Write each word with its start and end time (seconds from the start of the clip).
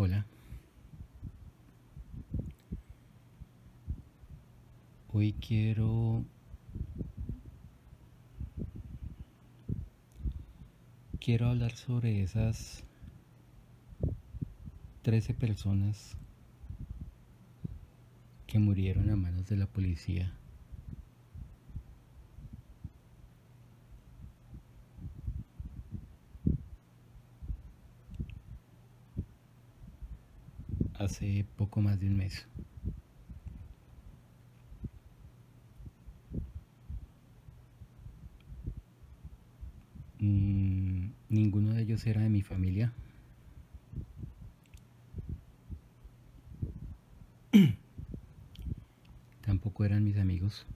Hola. 0.00 0.24
Hoy 5.08 5.32
quiero 5.32 6.24
quiero 11.18 11.48
hablar 11.48 11.72
sobre 11.72 12.22
esas 12.22 12.84
13 15.02 15.34
personas 15.34 16.16
que 18.46 18.60
murieron 18.60 19.10
a 19.10 19.16
manos 19.16 19.48
de 19.48 19.56
la 19.56 19.66
policía. 19.66 20.32
Hace 31.08 31.46
poco 31.56 31.80
más 31.80 31.98
de 31.98 32.06
un 32.06 32.18
mes. 32.18 32.46
Mm, 40.20 41.12
ninguno 41.30 41.72
de 41.72 41.80
ellos 41.82 42.06
era 42.06 42.20
de 42.20 42.28
mi 42.28 42.42
familia. 42.42 42.92
Tampoco 49.40 49.86
eran 49.86 50.04
mis 50.04 50.18
amigos. 50.18 50.66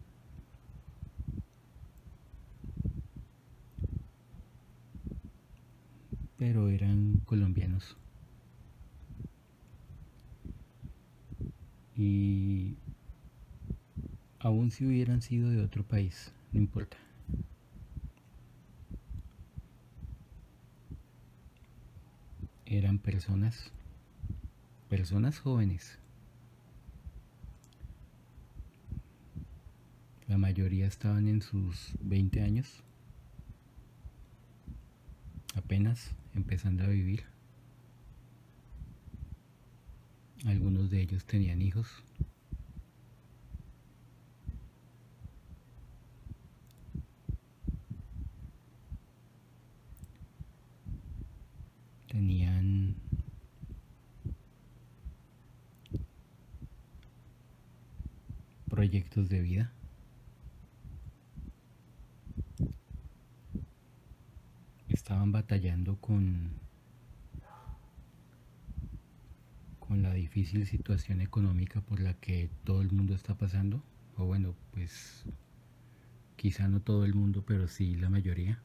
Pero 6.38 6.70
eran 6.70 7.20
colombianos. 7.26 7.98
Y 12.12 12.76
aún 14.38 14.70
si 14.70 14.84
hubieran 14.84 15.22
sido 15.22 15.48
de 15.48 15.62
otro 15.62 15.82
país, 15.82 16.30
no 16.52 16.60
importa. 16.60 16.98
Eran 22.66 22.98
personas, 22.98 23.72
personas 24.90 25.38
jóvenes. 25.38 25.98
La 30.28 30.36
mayoría 30.36 30.86
estaban 30.86 31.28
en 31.28 31.40
sus 31.40 31.92
20 32.02 32.42
años, 32.42 32.82
apenas 35.54 36.10
empezando 36.34 36.84
a 36.84 36.88
vivir. 36.88 37.31
Algunos 40.44 40.90
de 40.90 41.02
ellos 41.02 41.24
tenían 41.24 41.62
hijos. 41.62 41.86
Tenían 52.08 52.96
proyectos 58.68 59.28
de 59.28 59.40
vida. 59.40 59.72
Estaban 64.88 65.30
batallando 65.30 65.96
con 66.00 66.50
con 69.92 70.00
la 70.00 70.14
situación 70.44 71.20
económica 71.20 71.80
por 71.80 72.00
la 72.00 72.14
que 72.14 72.50
todo 72.64 72.82
el 72.82 72.90
mundo 72.92 73.14
está 73.14 73.36
pasando, 73.36 73.82
o 74.16 74.24
bueno, 74.26 74.54
pues 74.72 75.24
quizá 76.36 76.68
no 76.68 76.80
todo 76.80 77.04
el 77.04 77.14
mundo, 77.14 77.44
pero 77.46 77.68
sí 77.68 77.94
la 77.96 78.10
mayoría. 78.10 78.62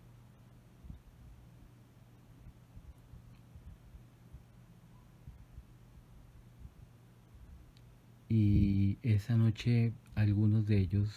y 8.30 9.00
esa 9.04 9.36
noche 9.38 9.94
algunos 10.16 10.66
de 10.68 10.78
ellos 10.80 11.10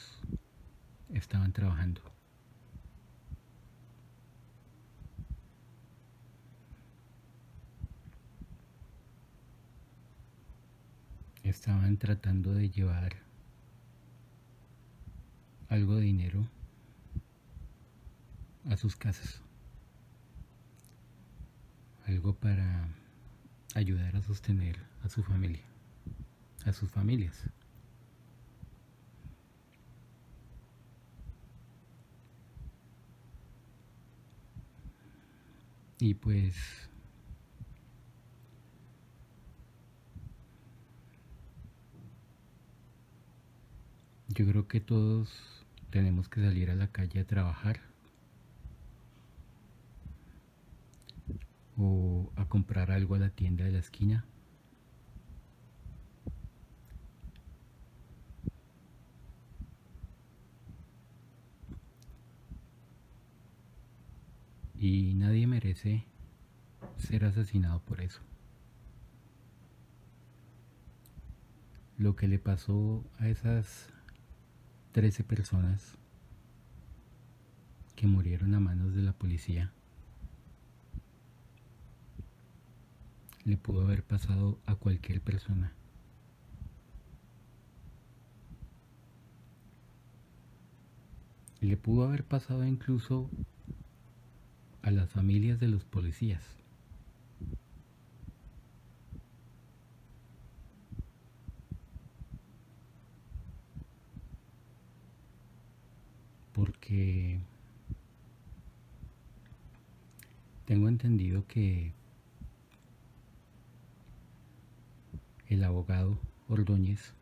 estaban 1.12 1.52
trabajando. 1.52 2.00
Estaban 11.42 11.96
tratando 11.96 12.52
de 12.52 12.70
llevar 12.70 13.16
algo 15.68 15.96
de 15.96 16.02
dinero 16.02 16.46
a 18.68 18.76
sus 18.76 18.96
casas. 18.96 19.40
Algo 22.06 22.34
para 22.34 22.88
ayudar 23.74 24.16
a 24.16 24.22
sostener 24.22 24.78
a 25.02 25.08
su 25.08 25.22
familia 25.22 25.70
a 26.64 26.72
sus 26.72 26.90
familias. 26.90 27.44
Y 35.98 36.14
pues 36.14 36.54
yo 44.34 44.46
creo 44.46 44.68
que 44.68 44.80
todos 44.80 45.28
tenemos 45.90 46.28
que 46.28 46.40
salir 46.40 46.70
a 46.70 46.76
la 46.76 46.88
calle 46.88 47.20
a 47.20 47.26
trabajar 47.26 47.80
o 51.76 52.30
a 52.36 52.46
comprar 52.46 52.92
algo 52.92 53.16
a 53.16 53.18
la 53.18 53.30
tienda 53.30 53.64
de 53.64 53.72
la 53.72 53.78
esquina. 53.78 54.24
y 64.82 65.12
nadie 65.12 65.46
merece 65.46 66.06
ser 66.96 67.26
asesinado 67.26 67.80
por 67.80 68.00
eso. 68.00 68.22
Lo 71.98 72.16
que 72.16 72.26
le 72.28 72.38
pasó 72.38 73.04
a 73.18 73.28
esas 73.28 73.92
13 74.92 75.24
personas 75.24 75.96
que 77.94 78.06
murieron 78.06 78.54
a 78.54 78.60
manos 78.60 78.94
de 78.94 79.02
la 79.02 79.12
policía 79.12 79.72
le 83.44 83.56
pudo 83.56 83.82
haber 83.82 84.02
pasado 84.02 84.58
a 84.66 84.74
cualquier 84.74 85.20
persona. 85.20 85.72
Le 91.60 91.76
pudo 91.76 92.04
haber 92.04 92.24
pasado 92.24 92.64
incluso 92.64 93.28
a 94.82 94.90
las 94.90 95.10
familias 95.10 95.60
de 95.60 95.68
los 95.68 95.84
policías. 95.84 96.59
Porque 106.60 107.40
tengo 110.66 110.90
entendido 110.90 111.46
que 111.46 111.94
el 115.48 115.64
abogado 115.64 116.18
Ordóñez, 116.50 117.14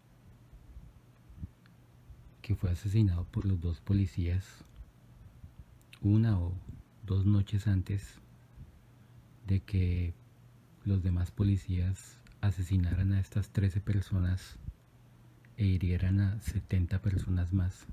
que 2.42 2.56
fue 2.56 2.72
asesinado 2.72 3.26
por 3.26 3.44
los 3.44 3.60
dos 3.60 3.80
policías, 3.80 4.44
una 6.02 6.36
o 6.40 6.52
dos 7.06 7.24
noches 7.24 7.68
antes 7.68 8.14
de 9.46 9.60
que 9.60 10.14
los 10.84 11.04
demás 11.04 11.30
policías 11.30 12.16
asesinaran 12.40 13.12
a 13.12 13.20
estas 13.20 13.50
13 13.50 13.80
personas 13.82 14.56
e 15.56 15.64
hirieran 15.64 16.18
a 16.18 16.40
70 16.40 17.00
personas 17.00 17.52
más. 17.52 17.86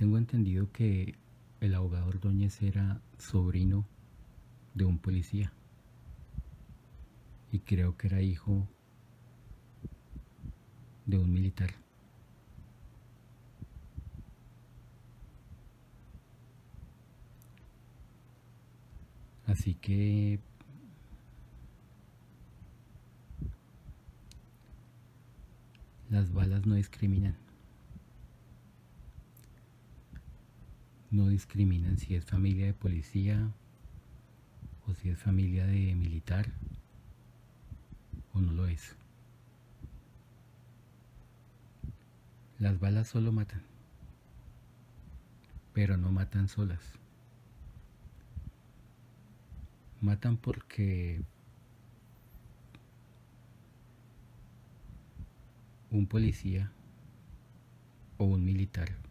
Tengo 0.00 0.16
entendido 0.16 0.72
que 0.72 1.14
el 1.60 1.74
abogado 1.74 2.08
Ordóñez 2.08 2.62
era 2.62 3.02
sobrino 3.18 3.84
de 4.72 4.86
un 4.86 4.96
policía 4.96 5.52
y 7.52 7.58
creo 7.58 7.98
que 7.98 8.06
era 8.06 8.22
hijo 8.22 8.66
de 11.04 11.18
un 11.18 11.30
militar. 11.30 11.74
Así 19.44 19.74
que 19.74 20.40
las 26.08 26.32
balas 26.32 26.64
no 26.64 26.76
discriminan. 26.76 27.49
No 31.10 31.26
discriminan 31.28 31.98
si 31.98 32.14
es 32.14 32.24
familia 32.24 32.66
de 32.66 32.74
policía 32.74 33.50
o 34.86 34.94
si 34.94 35.08
es 35.08 35.18
familia 35.18 35.66
de 35.66 35.94
militar 35.96 36.52
o 38.32 38.40
no 38.40 38.52
lo 38.52 38.68
es. 38.68 38.94
Las 42.60 42.78
balas 42.78 43.08
solo 43.08 43.32
matan, 43.32 43.62
pero 45.72 45.96
no 45.96 46.12
matan 46.12 46.46
solas. 46.46 46.80
Matan 50.00 50.36
porque 50.36 51.22
un 55.90 56.06
policía 56.06 56.70
o 58.16 58.26
un 58.26 58.44
militar 58.44 59.09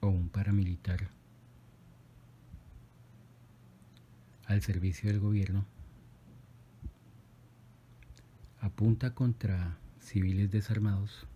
o 0.00 0.08
un 0.08 0.28
paramilitar 0.28 1.08
al 4.46 4.62
servicio 4.62 5.10
del 5.10 5.20
gobierno 5.20 5.64
apunta 8.60 9.14
contra 9.14 9.78
civiles 10.00 10.50
desarmados 10.50 11.26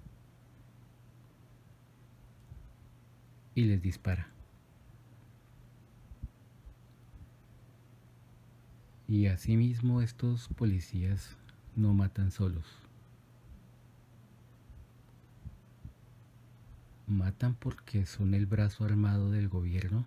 y 3.55 3.65
les 3.65 3.83
dispara. 3.83 4.29
Y 9.09 9.27
asimismo 9.27 10.03
estos 10.03 10.49
policías 10.49 11.37
no 11.75 11.95
matan 11.95 12.31
solos. 12.31 12.90
Matan 17.11 17.55
porque 17.55 18.07
son 18.07 18.35
el 18.35 18.47
brazo 18.47 18.85
armado 18.85 19.31
del 19.31 19.49
gobierno. 19.49 20.05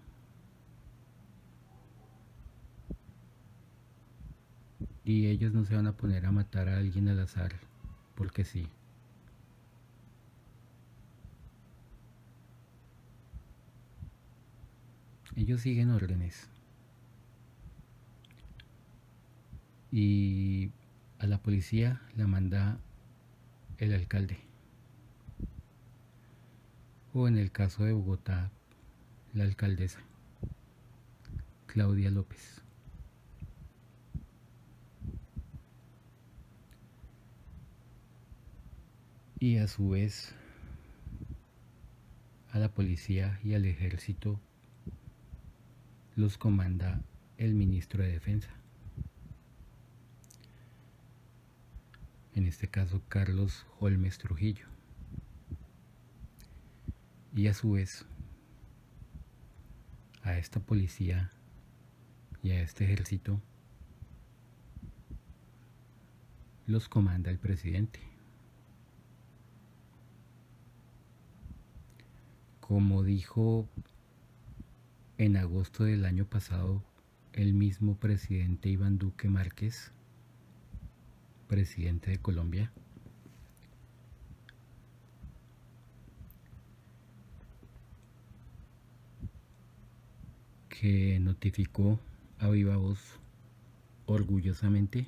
Y 5.06 5.28
ellos 5.28 5.54
no 5.54 5.66
se 5.66 5.76
van 5.76 5.88
a 5.88 5.98
poner 5.98 6.26
a 6.26 6.32
matar 6.32 6.70
a 6.70 6.78
alguien 6.78 7.10
al 7.10 7.20
azar, 7.20 7.54
porque 8.16 8.46
sí. 8.46 8.68
Ellos 15.36 15.62
siguen 15.62 15.90
órdenes. 15.92 16.48
Y 19.92 20.72
a 21.20 21.28
la 21.28 21.38
policía 21.40 22.02
la 22.16 22.28
manda 22.28 22.78
el 23.78 23.94
alcalde. 23.94 24.53
O 27.14 27.28
en 27.28 27.38
el 27.38 27.52
caso 27.52 27.84
de 27.84 27.94
Bogotá, 27.94 28.50
la 29.34 29.44
alcaldesa, 29.44 30.00
Claudia 31.68 32.10
López. 32.10 32.64
Y 39.40 39.58
a 39.58 39.68
su 39.68 39.90
vez, 39.90 40.34
a 42.52 42.58
la 42.58 42.70
policía 42.70 43.40
y 43.44 43.54
al 43.54 43.66
ejército 43.66 44.40
los 46.16 46.38
comanda 46.38 47.02
el 47.38 47.54
ministro 47.54 48.02
de 48.02 48.12
Defensa. 48.12 48.50
En 52.34 52.48
este 52.48 52.68
caso, 52.70 53.02
Carlos 53.08 53.68
Holmes 53.80 54.18
Trujillo. 54.18 54.73
Y 57.36 57.48
a 57.48 57.54
su 57.54 57.72
vez, 57.72 58.06
a 60.22 60.38
esta 60.38 60.60
policía 60.60 61.32
y 62.44 62.52
a 62.52 62.62
este 62.62 62.86
ejército 62.86 63.42
los 66.68 66.88
comanda 66.88 67.32
el 67.32 67.40
presidente. 67.40 68.00
Como 72.62 73.04
dijo 73.04 73.68
en 75.18 75.38
agosto 75.38 75.84
del 75.84 76.06
año 76.06 76.26
pasado, 76.26 76.84
el 77.34 77.54
mismo 77.54 77.96
presidente 77.98 78.70
Iván 78.70 78.98
Duque 78.98 79.28
Márquez, 79.28 79.92
presidente 81.48 82.12
de 82.12 82.20
Colombia, 82.20 82.72
que 90.84 91.18
notificó 91.22 91.98
a 92.40 92.50
viva 92.50 92.76
voz 92.76 93.00
orgullosamente 94.06 95.08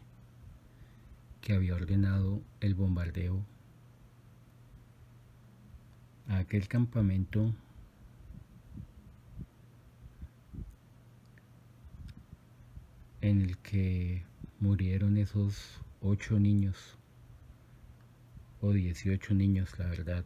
que 1.41 1.51
había 1.51 1.75
ordenado 1.75 2.41
el 2.61 2.75
bombardeo 2.75 3.45
a 6.29 6.37
aquel 6.37 6.69
campamento 6.69 7.53
en 13.19 13.41
el 13.41 13.57
que 13.57 14.23
murieron 14.61 15.17
esos 15.17 15.81
ocho 16.01 16.39
niños 16.39 16.97
o 18.61 18.71
18 18.71 19.33
niños, 19.33 19.77
la 19.77 19.87
verdad. 19.87 20.23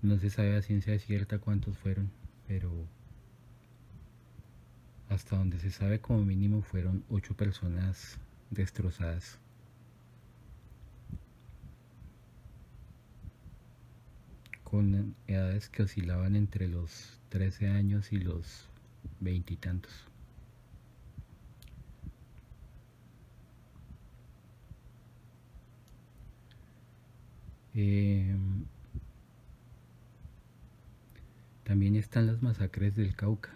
No 0.00 0.18
se 0.18 0.30
sabe 0.30 0.56
a 0.56 0.62
ciencia 0.62 0.98
cierta 0.98 1.38
cuántos 1.38 1.76
fueron, 1.76 2.10
pero 2.48 2.95
hasta 5.08 5.36
donde 5.36 5.58
se 5.60 5.70
sabe 5.70 6.00
como 6.00 6.24
mínimo 6.24 6.62
fueron 6.62 7.04
ocho 7.10 7.34
personas 7.34 8.18
destrozadas. 8.50 9.38
con 14.66 15.14
edades 15.28 15.68
que 15.68 15.84
oscilaban 15.84 16.34
entre 16.34 16.66
los 16.66 17.20
13 17.28 17.68
años 17.68 18.12
y 18.12 18.18
los 18.18 18.68
veintitantos. 19.20 19.92
Em, 27.74 28.64
también 31.62 31.94
están 31.94 32.26
las 32.26 32.42
masacres 32.42 32.96
del 32.96 33.14
Cauca. 33.14 33.50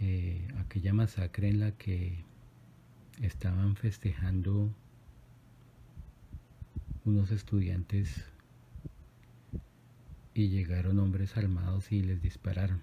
Eh, 0.00 0.46
aquella 0.72 0.94
masacre 0.94 1.50
en 1.50 1.60
la 1.60 1.72
que 1.72 2.24
estaban 3.20 3.76
festejando 3.76 4.74
unos 7.04 7.30
estudiantes 7.30 8.24
y 10.32 10.48
llegaron 10.48 10.98
hombres 10.98 11.36
armados 11.36 11.92
y 11.92 12.00
les 12.00 12.22
dispararon. 12.22 12.80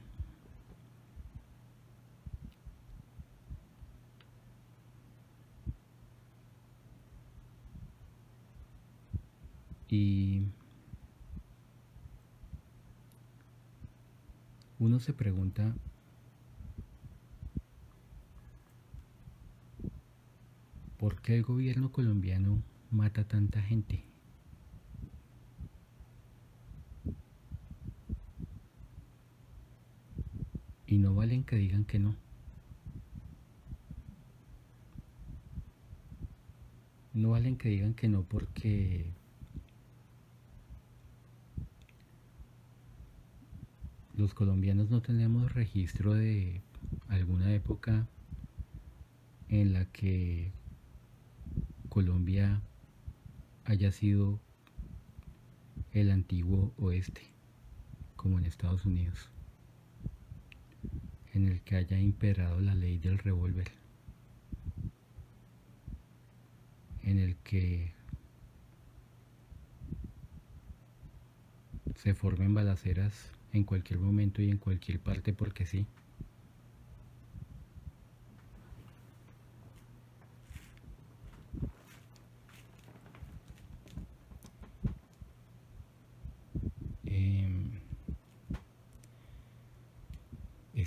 Y 9.88 10.44
uno 14.78 15.00
se 15.00 15.14
pregunta, 15.14 15.74
¿por 21.00 21.22
qué 21.22 21.38
el 21.38 21.44
gobierno 21.44 21.94
colombiano 21.94 22.62
mata 22.92 23.24
tanta 23.24 23.62
gente? 23.62 24.04
Y 30.86 30.98
no 30.98 31.16
valen 31.16 31.44
que 31.46 31.56
digan 31.56 31.86
que 31.86 32.00
no. 32.00 32.16
No 37.14 37.30
valen 37.32 37.58
que 37.58 37.70
digan 37.70 37.94
que 37.94 38.10
no 38.10 38.24
porque 38.24 39.14
los 44.18 44.34
colombianos 44.34 44.90
no 44.90 45.02
tenemos 45.02 45.54
registro 45.54 46.14
de 46.14 46.62
alguna 47.08 47.54
época 47.54 48.06
en 49.48 49.74
la 49.74 49.86
que 49.86 50.52
Colombia 51.90 52.62
haya 53.66 53.92
sido 53.92 54.40
el 55.92 56.12
antiguo 56.12 56.72
oeste, 56.78 57.22
como 58.16 58.38
en 58.38 58.46
Estados 58.46 58.86
Unidos, 58.86 59.30
en 61.34 61.48
el 61.48 61.62
que 61.62 61.76
haya 61.76 62.00
imperado 62.00 62.62
la 62.62 62.76
ley 62.76 63.00
del 63.00 63.18
revólver, 63.18 63.72
en 67.04 67.18
el 67.18 67.36
que 67.38 67.92
se 71.96 72.14
formen 72.14 72.54
balaceras 72.54 73.32
en 73.52 73.64
cualquier 73.64 74.00
momento 74.00 74.42
y 74.44 74.50
en 74.50 74.58
cualquier 74.58 75.00
parte 75.00 75.34
porque 75.34 75.66
sí. 75.66 75.86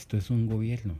Esto 0.03 0.17
es 0.17 0.31
un 0.31 0.49
gobierno. 0.49 0.97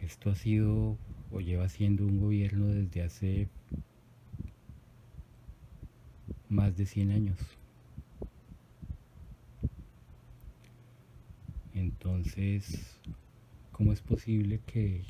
Esto 0.00 0.30
ha 0.30 0.36
sido 0.36 0.96
o 1.32 1.40
lleva 1.40 1.68
siendo 1.68 2.06
un 2.06 2.20
gobierno 2.20 2.68
desde 2.68 3.02
hace 3.02 3.48
más 6.48 6.76
de 6.76 6.86
100 6.86 7.10
años. 7.10 7.38
Entonces, 11.74 13.00
¿cómo 13.72 13.92
es 13.92 14.02
posible 14.02 14.60
que 14.64 15.02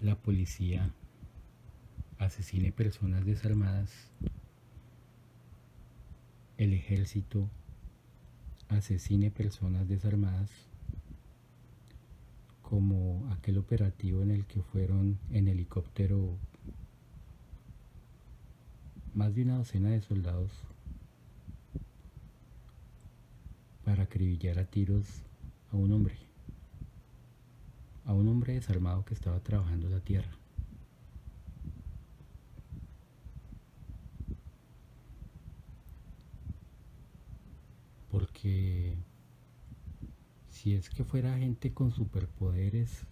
la 0.00 0.14
policía 0.14 0.94
asesine 2.18 2.70
personas 2.70 3.26
desarmadas, 3.26 3.90
el 6.60 6.74
ejército 6.74 7.48
asesine 8.68 9.30
personas 9.30 9.88
desarmadas, 9.88 10.50
como 12.60 13.26
aquel 13.32 13.56
operativo 13.56 14.20
en 14.20 14.30
el 14.30 14.44
que 14.44 14.60
fueron 14.60 15.18
en 15.30 15.48
helicóptero 15.48 16.36
más 19.14 19.34
de 19.34 19.44
una 19.44 19.56
docena 19.56 19.88
de 19.88 20.02
soldados 20.02 20.52
para 23.86 24.02
acribillar 24.02 24.58
a 24.58 24.66
tiros 24.66 25.06
a 25.72 25.76
un 25.76 25.92
hombre, 25.92 26.18
a 28.04 28.12
un 28.12 28.28
hombre 28.28 28.52
desarmado 28.52 29.02
que 29.06 29.14
estaba 29.14 29.40
trabajando 29.40 29.88
la 29.88 30.00
tierra. 30.00 30.39
Porque 38.40 38.96
si 40.48 40.72
es 40.72 40.88
que 40.88 41.04
fuera 41.04 41.36
gente 41.36 41.74
con 41.74 41.92
superpoderes 41.92 43.04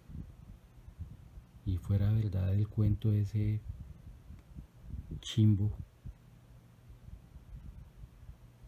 y 1.67 1.77
fuera 1.77 2.11
verdad 2.11 2.51
el 2.55 2.67
cuento 2.67 3.13
ese 3.13 3.61
chimbo 5.21 5.71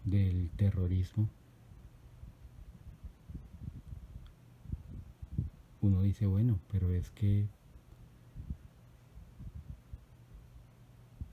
del 0.04 0.52
terrorismo, 0.52 1.28
uno 5.82 6.04
dice, 6.04 6.28
bueno, 6.28 6.60
pero 6.72 6.94
es 6.94 7.10
que 7.10 7.48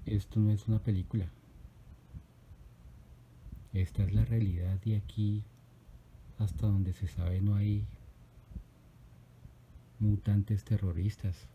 esto 0.06 0.40
no 0.40 0.52
es 0.52 0.66
una 0.68 0.78
película. 0.78 1.28
Esta 3.78 4.02
es 4.02 4.12
la 4.12 4.24
realidad 4.24 4.80
y 4.84 4.94
aquí, 4.94 5.44
hasta 6.40 6.66
donde 6.66 6.92
se 6.92 7.06
sabe, 7.06 7.40
no 7.40 7.54
hay 7.54 7.86
mutantes 10.00 10.64
terroristas 10.64 11.46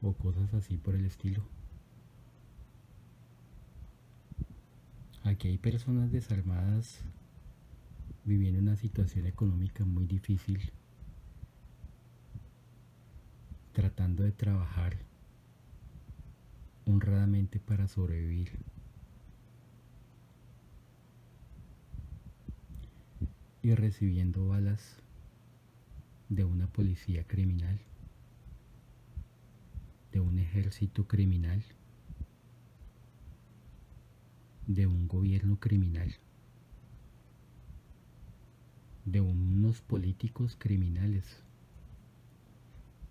o 0.00 0.12
cosas 0.12 0.54
así 0.54 0.76
por 0.76 0.94
el 0.94 1.04
estilo. 1.04 1.42
Aquí 5.24 5.48
hay 5.48 5.58
personas 5.58 6.12
desarmadas 6.12 7.00
viviendo 8.24 8.60
una 8.60 8.76
situación 8.76 9.26
económica 9.26 9.84
muy 9.84 10.06
difícil, 10.06 10.70
tratando 13.72 14.22
de 14.22 14.30
trabajar 14.30 14.98
honradamente 16.86 17.58
para 17.58 17.88
sobrevivir. 17.88 18.71
Y 23.62 23.74
recibiendo 23.74 24.48
balas 24.48 24.96
de 26.28 26.44
una 26.44 26.66
policía 26.66 27.24
criminal, 27.24 27.78
de 30.12 30.20
un 30.20 30.38
ejército 30.38 31.06
criminal 31.06 31.62
de 34.66 34.86
un 34.86 35.08
gobierno 35.08 35.58
criminal, 35.58 36.14
de 39.04 39.20
unos 39.20 39.80
políticos 39.80 40.56
criminales. 40.58 41.24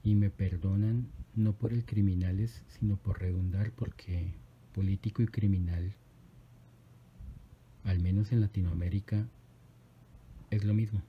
Y 0.03 0.15
me 0.15 0.29
perdonan 0.29 1.07
no 1.35 1.53
por 1.53 1.73
el 1.73 1.85
criminales, 1.85 2.63
sino 2.79 2.95
por 2.97 3.19
redundar, 3.19 3.71
porque 3.71 4.33
político 4.73 5.21
y 5.21 5.27
criminal, 5.27 5.93
al 7.83 7.99
menos 7.99 8.31
en 8.31 8.41
Latinoamérica, 8.41 9.27
es 10.51 10.63
lo 10.63 10.73
mismo. 10.73 11.01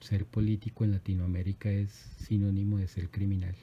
Ser 0.00 0.26
político 0.26 0.84
en 0.84 0.92
Latinoamérica 0.92 1.70
es 1.70 1.90
sinónimo 1.90 2.78
de 2.78 2.88
ser 2.88 3.10
criminal 3.10 3.54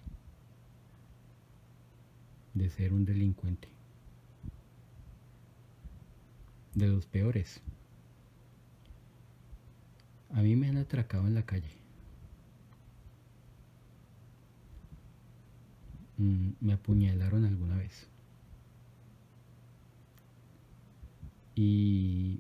de 2.54 2.70
ser 2.70 2.94
un 2.94 3.06
delincuente. 3.06 3.68
De 6.74 6.88
los 6.88 7.06
peores. 7.06 7.62
A 10.34 10.42
mí 10.42 10.56
me 10.56 10.70
han 10.70 10.78
atracado 10.78 11.28
en 11.28 11.36
la 11.36 11.46
calle. 11.46 11.72
Mm, 16.18 16.52
me 16.62 16.74
apuñalaron 16.74 17.46
alguna 17.46 17.76
vez. 17.78 18.08
Y 21.56 22.40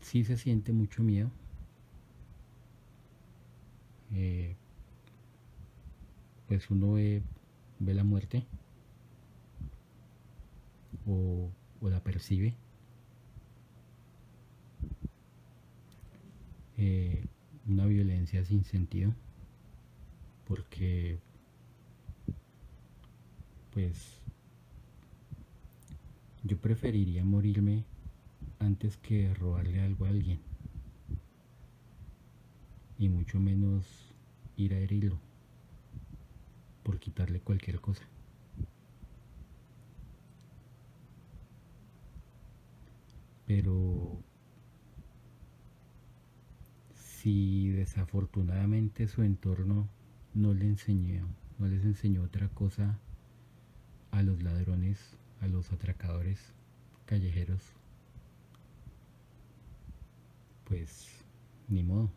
sí 0.00 0.24
se 0.24 0.36
siente 0.36 0.72
mucho 0.72 1.02
miedo. 1.02 1.30
Eh, 4.12 4.56
pues 6.48 6.70
uno 6.70 6.94
ve, 6.94 7.22
ve 7.78 7.94
la 7.94 8.04
muerte 8.04 8.44
o, 11.06 11.50
la 11.88 12.00
percibe. 12.02 12.54
Eh, 16.76 17.24
una 17.66 17.86
violencia 17.86 18.44
sin 18.44 18.64
sentido 18.64 19.12
porque 20.50 21.20
pues 23.72 24.19
yo 26.44 26.56
preferiría 26.58 27.24
morirme 27.24 27.84
antes 28.58 28.96
que 28.96 29.32
robarle 29.34 29.80
algo 29.80 30.06
a 30.06 30.08
alguien 30.08 30.40
y 32.98 33.08
mucho 33.08 33.40
menos 33.40 34.14
ir 34.56 34.74
a 34.74 34.78
herirlo 34.78 35.18
por 36.82 36.98
quitarle 36.98 37.40
cualquier 37.40 37.80
cosa. 37.80 38.02
Pero 43.46 44.22
si 46.94 47.70
desafortunadamente 47.70 49.08
su 49.08 49.22
entorno 49.22 49.88
no 50.34 50.54
le 50.54 50.66
enseñó, 50.66 51.26
no 51.58 51.66
les 51.66 51.84
enseñó 51.84 52.22
otra 52.22 52.48
cosa 52.48 52.98
a 54.10 54.22
los 54.22 54.42
ladrones, 54.42 55.16
a 55.40 55.46
los 55.46 55.72
atracadores 55.72 56.38
callejeros, 57.06 57.60
pues 60.64 61.08
ni 61.68 61.82
modo. 61.82 62.10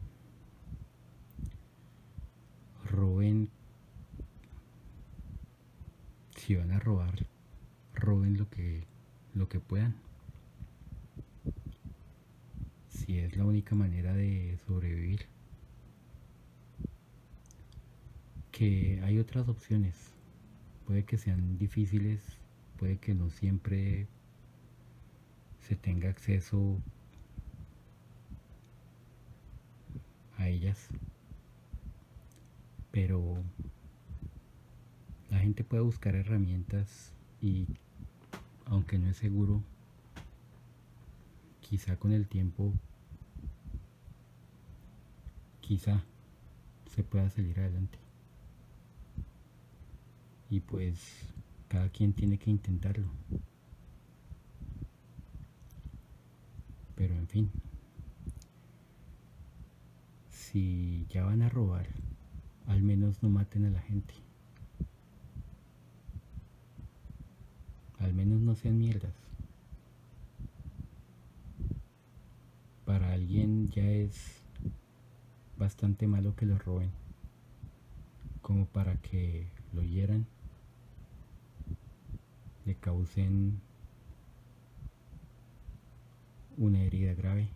Roben, 2.90 3.50
si 6.36 6.56
van 6.56 6.72
a 6.72 6.80
robar, 6.80 7.26
roben 7.96 8.38
lo 8.38 8.50
que, 8.50 8.86
lo 9.34 9.50
que 9.50 9.60
puedan 9.60 9.96
si 13.06 13.20
es 13.20 13.36
la 13.36 13.46
única 13.46 13.76
manera 13.76 14.14
de 14.14 14.58
sobrevivir. 14.66 15.26
Que 18.52 19.02
hay 19.04 19.20
otras 19.20 19.48
opciones. 19.50 19.96
Puede 20.86 21.04
que 21.04 21.18
sean 21.18 21.58
difíciles, 21.58 22.22
puede 22.78 22.98
que 22.98 23.14
no 23.14 23.30
siempre 23.30 24.08
se 25.62 25.76
tenga 25.76 26.10
acceso 26.10 26.78
a 30.38 30.48
ellas. 30.48 30.90
Pero 32.92 33.38
la 35.30 35.40
gente 35.40 35.64
puede 35.64 35.84
buscar 35.84 36.16
herramientas 36.16 37.12
y 37.42 37.68
aunque 38.66 38.98
no 38.98 39.10
es 39.10 39.18
seguro, 39.18 39.64
quizá 41.62 41.98
con 41.98 42.12
el 42.12 42.28
tiempo, 42.28 42.74
quizá 45.62 46.04
se 46.94 47.04
pueda 47.04 47.30
salir 47.30 47.60
adelante. 47.60 47.98
Y 50.50 50.60
pues 50.60 51.00
cada 51.74 51.90
quien 51.90 52.14
tiene 52.14 52.38
que 52.38 52.52
intentarlo. 52.52 53.08
Pero 56.94 57.16
en 57.16 57.28
fin, 57.28 57.52
si 60.30 61.08
ya 61.10 61.24
van 61.26 61.42
a 61.42 61.50
robar, 61.50 61.88
al 62.68 62.84
menos 62.84 63.24
no 63.24 63.30
maten 63.30 63.66
a 63.66 63.72
la 63.72 63.82
gente. 63.82 64.14
Al 67.98 68.14
menos 68.14 68.40
no 68.40 68.54
sean 68.54 68.78
mierdas. 68.78 69.16
Para 72.86 73.14
alguien 73.14 73.68
ya 73.70 73.90
es 73.90 74.44
bastante 75.58 76.06
malo 76.06 76.36
que 76.36 76.46
lo 76.46 76.60
roben, 76.60 76.92
como 78.44 78.68
para 78.68 78.96
que 78.98 79.48
lo 79.74 79.82
hieran, 79.82 80.28
le 82.66 82.76
causen 82.76 83.60
una 86.58 86.82
herida 86.82 87.14
grave, 87.14 87.50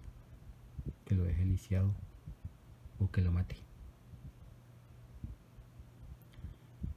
que 1.05 1.15
lo 1.15 1.23
deje 1.23 1.45
lisiado 1.45 1.93
o 2.99 3.09
que 3.11 3.21
lo 3.21 3.31
mate. 3.31 3.57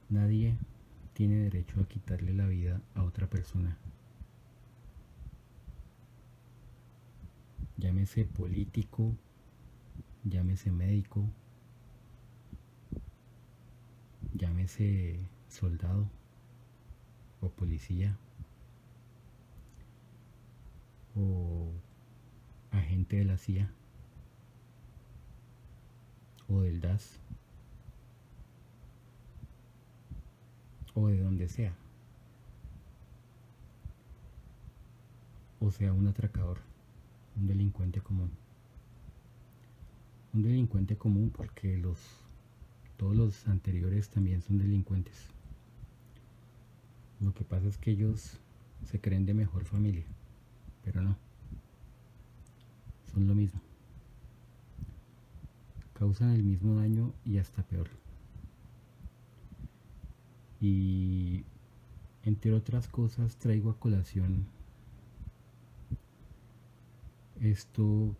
Nadie 0.09 0.57
tiene 1.13 1.35
derecho 1.35 1.79
a 1.79 1.87
quitarle 1.87 2.33
la 2.33 2.47
vida 2.47 2.81
a 2.95 3.03
otra 3.03 3.27
persona. 3.27 3.77
Llámese 7.77 8.25
político, 8.25 9.15
llámese 10.23 10.71
médico, 10.71 11.25
llámese 14.33 15.19
soldado 15.47 16.09
o 17.41 17.49
policía 17.49 18.17
o 21.15 21.71
agente 22.71 23.17
de 23.17 23.25
la 23.25 23.37
CIA 23.37 23.69
o 26.47 26.61
del 26.61 26.79
DAS 26.81 27.19
o 30.93 31.07
de 31.07 31.19
donde 31.19 31.47
sea. 31.47 31.73
O 35.59 35.71
sea, 35.71 35.93
un 35.93 36.07
atracador, 36.07 36.59
un 37.37 37.47
delincuente 37.47 38.01
común. 38.01 38.31
Un 40.33 40.43
delincuente 40.43 40.97
común 40.97 41.29
porque 41.29 41.77
los 41.77 41.99
todos 42.97 43.15
los 43.15 43.47
anteriores 43.47 44.09
también 44.09 44.41
son 44.41 44.59
delincuentes. 44.59 45.15
Lo 47.21 47.33
que 47.33 47.43
pasa 47.43 47.67
es 47.67 47.77
que 47.77 47.91
ellos 47.91 48.39
se 48.83 48.99
creen 48.99 49.25
de 49.25 49.33
mejor 49.33 49.65
familia, 49.65 50.05
pero 50.83 51.01
no. 51.01 51.15
Son 53.13 53.27
lo 53.27 53.35
mismo. 53.35 53.61
Causan 55.93 56.31
el 56.31 56.43
mismo 56.43 56.75
daño 56.75 57.13
y 57.25 57.37
hasta 57.37 57.63
peor. 57.63 57.89
Y 60.59 61.43
entre 62.23 62.53
otras 62.53 62.87
cosas 62.87 63.37
traigo 63.37 63.69
a 63.69 63.79
colación 63.79 64.47
esto 67.41 68.15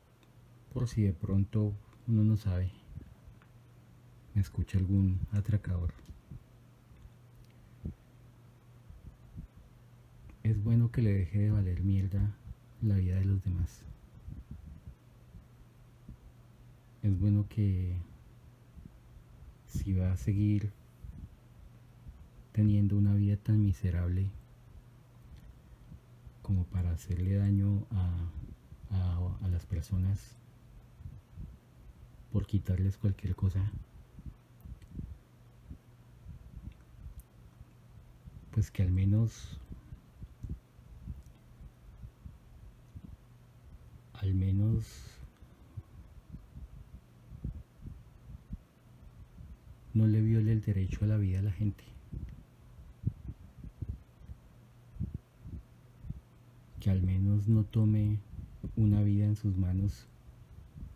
por 0.73 0.87
si 0.87 1.03
de 1.03 1.13
pronto 1.13 1.73
uno 2.07 2.23
no 2.23 2.37
sabe, 2.37 2.71
me 4.33 4.41
escucha 4.41 4.79
algún 4.79 5.19
atracador. 5.31 5.93
Es 10.43 10.63
bueno 10.63 10.91
que 10.91 11.01
le 11.01 11.13
deje 11.13 11.39
de 11.39 11.51
valer 11.51 11.81
mierda 11.83 12.35
la 12.81 12.95
vida 12.95 13.15
de 13.17 13.25
los 13.25 13.43
demás. 13.43 13.83
Es 17.03 17.19
bueno 17.19 17.45
que 17.47 17.95
si 19.67 19.93
va 19.93 20.11
a 20.11 20.17
seguir 20.17 20.71
teniendo 22.51 22.97
una 22.97 23.13
vida 23.15 23.37
tan 23.37 23.63
miserable 23.63 24.29
como 26.41 26.65
para 26.65 26.91
hacerle 26.91 27.35
daño 27.35 27.85
a, 27.91 28.27
las 29.49 29.65
personas 29.65 30.37
por 32.31 32.45
quitarles 32.45 32.97
cualquier 32.97 33.35
cosa 33.35 33.69
pues 38.51 38.71
que 38.71 38.81
al 38.81 38.91
menos 38.91 39.59
al 44.21 44.33
menos 44.33 44.85
no 49.93 50.07
le 50.07 50.21
viole 50.21 50.51
el 50.51 50.61
derecho 50.61 51.03
a 51.03 51.07
la 51.07 51.17
vida 51.17 51.39
a 51.39 51.43
la 51.43 51.51
gente 51.51 51.83
que 56.81 56.89
al 56.89 57.03
menos 57.03 57.47
no 57.47 57.63
tome 57.63 58.17
una 58.75 59.01
vida 59.03 59.25
en 59.25 59.35
sus 59.35 59.55
manos 59.55 60.07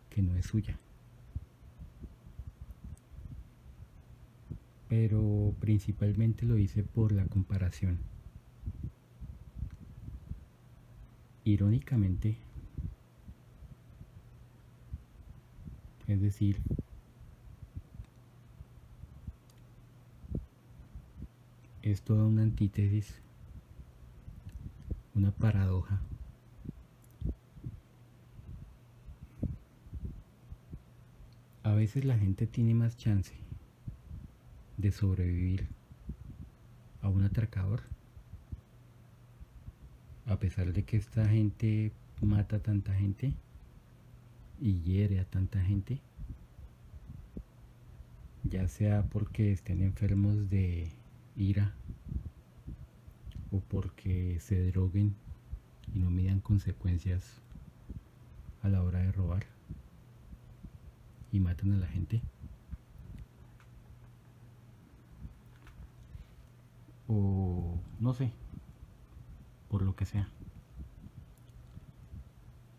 que 0.10 0.24
no 0.24 0.36
es 0.36 0.48
suya. 0.48 0.78
Pero 4.90 5.54
principalmente 5.60 6.46
lo 6.46 6.58
hice 6.58 6.84
por 6.84 7.12
la 7.12 7.26
comparación. 7.26 8.00
Irónicamente, 11.44 12.38
es 16.08 16.22
decir, 16.22 16.62
es 21.82 22.02
toda 22.02 22.26
una 22.26 22.44
antítesis 22.44 23.22
una 25.16 25.32
paradoja. 25.32 26.02
A 31.64 31.74
veces 31.74 32.06
la 32.06 32.18
gente 32.18 32.46
tiene 32.46 32.74
más 32.74 32.98
chance 32.98 33.34
de 34.78 34.92
sobrevivir 34.92 35.68
a 37.02 37.10
un 37.10 37.24
atracador, 37.24 37.82
a 40.26 40.38
pesar 40.38 40.74
de 40.74 40.84
que 40.84 40.98
esta 40.98 41.26
gente 41.28 41.92
mata 42.22 42.58
a 42.58 42.60
tanta 42.60 42.94
gente 42.94 43.34
y 44.60 44.82
hiere 44.82 45.20
a 45.20 45.26
tanta 45.26 45.62
gente, 45.62 46.00
ya 48.44 48.68
sea 48.68 49.04
porque 49.04 49.52
estén 49.52 49.82
enfermos 49.82 50.50
de 50.50 50.92
ira 51.36 51.74
o 53.52 53.60
porque 53.60 54.40
se 54.40 54.72
droguen 54.72 55.16
y 55.94 56.00
no 56.00 56.10
midan 56.10 56.40
consecuencias 56.40 57.42
a 58.64 58.70
la 58.70 58.84
hora 58.84 59.00
de 59.00 59.12
robar 59.12 59.46
y 61.32 61.40
matan 61.40 61.74
a 61.74 61.78
la 61.78 61.88
gente. 61.88 62.22
O 67.08 67.78
no 68.00 68.14
sé, 68.14 68.32
por 69.70 69.82
lo 69.82 69.96
que 69.96 70.06
sea. 70.06 70.28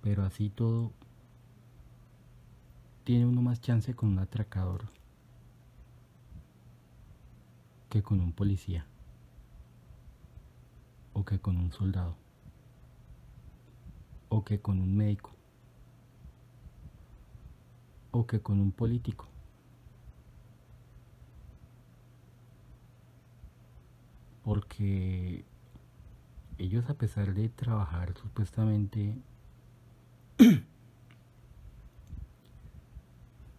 Pero 0.03 0.25
así 0.25 0.51
todo, 0.51 0.93
tiene 3.07 3.25
uno 3.25 3.41
más 3.41 3.61
chance 3.61 3.95
con 3.95 4.09
un 4.09 4.19
atracador 4.19 4.85
que 7.89 8.03
con 8.03 8.19
un 8.19 8.33
policía 8.33 8.85
o 11.13 11.25
que 11.25 11.39
con 11.39 11.57
un 11.57 11.71
soldado 11.71 12.17
o 14.29 14.43
que 14.45 14.61
con 14.61 14.81
un 14.81 14.97
médico 14.97 15.31
o 18.11 18.27
que 18.27 18.41
con 18.41 18.59
un 18.59 18.73
político. 18.73 19.29
Porque 24.43 25.45
ellos 26.59 26.91
a 26.91 26.95
pesar 26.95 27.35
de 27.35 27.51
trabajar 27.51 28.15
supuestamente 28.19 29.17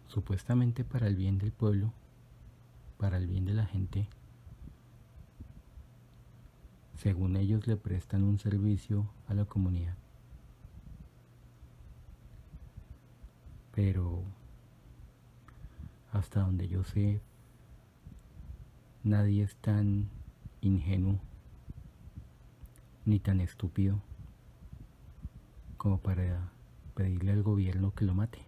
supuestamente 0.08 0.84
para 0.84 1.06
el 1.06 1.16
bien 1.16 1.38
del 1.38 1.52
pueblo, 1.52 1.92
para 2.98 3.18
el 3.18 3.26
bien 3.26 3.44
de 3.44 3.54
la 3.54 3.66
gente, 3.66 4.08
según 6.96 7.36
ellos 7.36 7.66
le 7.68 7.76
prestan 7.76 8.24
un 8.24 8.38
servicio 8.38 9.08
a 9.28 9.34
la 9.34 9.44
comunidad. 9.44 9.94
Pero 13.72 14.24
hasta 16.12 16.40
donde 16.40 16.66
yo 16.66 16.82
sé, 16.82 17.20
nadie 19.04 19.44
es 19.44 19.54
tan 19.56 20.08
ingenuo 20.60 21.20
ni 23.04 23.20
tan 23.20 23.40
estúpido 23.40 24.00
como 25.76 25.98
para 25.98 26.50
pedirle 26.94 27.30
al 27.30 27.44
gobierno 27.44 27.94
que 27.94 28.04
lo 28.04 28.14
mate. 28.14 28.47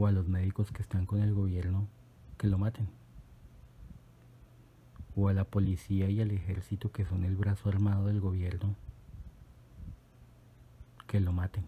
O 0.00 0.06
a 0.06 0.12
los 0.12 0.28
médicos 0.28 0.72
que 0.72 0.80
están 0.80 1.04
con 1.04 1.20
el 1.20 1.34
gobierno 1.34 1.86
que 2.38 2.46
lo 2.46 2.56
maten. 2.56 2.88
O 5.14 5.28
a 5.28 5.34
la 5.34 5.44
policía 5.44 6.08
y 6.08 6.22
al 6.22 6.30
ejército 6.30 6.90
que 6.90 7.04
son 7.04 7.22
el 7.22 7.36
brazo 7.36 7.68
armado 7.68 8.06
del 8.06 8.18
gobierno 8.18 8.76
que 11.06 11.20
lo 11.20 11.32
maten. 11.32 11.66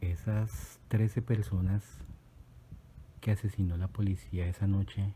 Esas 0.00 0.80
13 0.88 1.20
personas 1.20 1.84
que 3.20 3.32
asesinó 3.32 3.76
la 3.76 3.88
policía 3.88 4.48
esa 4.48 4.66
noche 4.66 5.12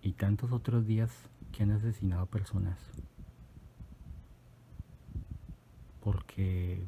y 0.00 0.12
tantos 0.12 0.52
otros 0.52 0.86
días 0.86 1.10
que 1.58 1.64
han 1.64 1.72
asesinado 1.72 2.24
personas. 2.26 2.78
Porque 6.00 6.86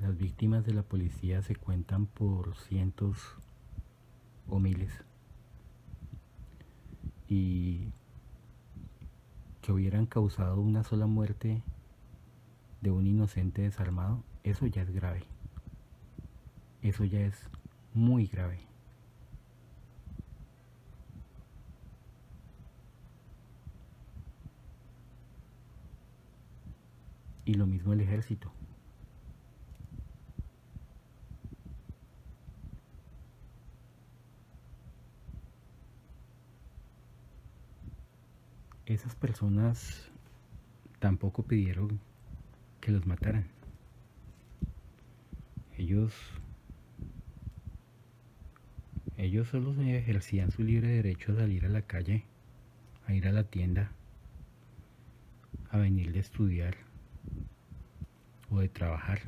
las 0.00 0.18
víctimas 0.18 0.66
de 0.66 0.74
la 0.74 0.82
policía 0.82 1.40
se 1.40 1.54
cuentan 1.54 2.06
por 2.06 2.56
cientos 2.56 3.36
o 4.48 4.58
miles. 4.58 4.90
Y 7.28 7.92
que 9.62 9.70
hubieran 9.70 10.06
causado 10.06 10.60
una 10.60 10.82
sola 10.82 11.06
muerte 11.06 11.62
de 12.80 12.90
un 12.90 13.06
inocente 13.06 13.62
desarmado, 13.62 14.24
eso 14.42 14.66
ya 14.66 14.82
es 14.82 14.90
grave. 14.90 15.22
Eso 16.82 17.04
ya 17.04 17.20
es 17.20 17.48
muy 17.94 18.26
grave. 18.26 18.69
Y 27.50 27.54
lo 27.54 27.66
mismo 27.66 27.92
el 27.92 28.00
ejército. 28.00 28.52
Esas 38.86 39.16
personas 39.16 40.08
tampoco 41.00 41.42
pidieron 41.42 41.98
que 42.80 42.92
los 42.92 43.04
mataran. 43.04 43.48
Ellos 45.76 46.14
ellos 49.16 49.48
solo 49.48 49.72
ejercían 49.82 50.52
su 50.52 50.62
libre 50.62 50.86
derecho 50.86 51.32
a 51.32 51.34
salir 51.34 51.66
a 51.66 51.68
la 51.68 51.82
calle, 51.82 52.22
a 53.08 53.12
ir 53.12 53.26
a 53.26 53.32
la 53.32 53.42
tienda, 53.42 53.90
a 55.72 55.78
venir 55.78 56.12
de 56.12 56.20
estudiar 56.20 56.89
o 58.50 58.60
de 58.60 58.68
trabajar. 58.68 59.20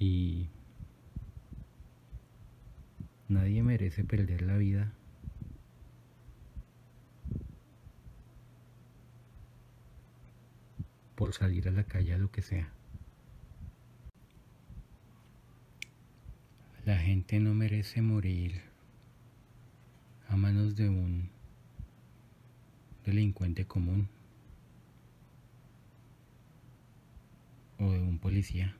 Y 0.00 0.48
nadie 3.28 3.62
merece 3.62 4.04
perder 4.04 4.42
la 4.42 4.56
vida 4.56 4.92
por 11.16 11.34
salir 11.34 11.66
a 11.68 11.72
la 11.72 11.82
calle 11.82 12.14
a 12.14 12.18
lo 12.18 12.30
que 12.30 12.42
sea. 12.42 12.77
La 16.88 16.96
gente 16.96 17.38
no 17.38 17.52
merece 17.52 18.00
morir 18.00 18.62
a 20.26 20.36
manos 20.38 20.74
de 20.74 20.88
un 20.88 21.28
delincuente 23.04 23.66
común 23.66 24.08
o 27.78 27.92
de 27.92 27.98
un 27.98 28.16
policía 28.16 28.74